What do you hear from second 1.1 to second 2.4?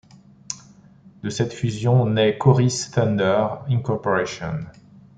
De cette fusion, nait